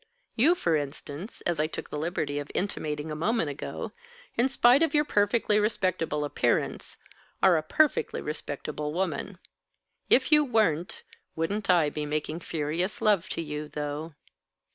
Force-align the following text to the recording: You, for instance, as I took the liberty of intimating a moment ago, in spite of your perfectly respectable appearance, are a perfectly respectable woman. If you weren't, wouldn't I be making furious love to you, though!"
You, 0.35 0.55
for 0.55 0.75
instance, 0.75 1.41
as 1.41 1.59
I 1.59 1.67
took 1.67 1.91
the 1.91 1.99
liberty 1.99 2.39
of 2.39 2.49
intimating 2.55 3.11
a 3.11 3.15
moment 3.15 3.51
ago, 3.51 3.91
in 4.35 4.49
spite 4.49 4.81
of 4.81 4.95
your 4.95 5.05
perfectly 5.05 5.59
respectable 5.59 6.25
appearance, 6.25 6.97
are 7.43 7.55
a 7.55 7.61
perfectly 7.61 8.19
respectable 8.19 8.93
woman. 8.95 9.37
If 10.09 10.31
you 10.31 10.43
weren't, 10.43 11.03
wouldn't 11.35 11.69
I 11.69 11.91
be 11.91 12.07
making 12.07 12.39
furious 12.39 12.99
love 12.99 13.29
to 13.29 13.43
you, 13.43 13.67
though!" 13.67 14.15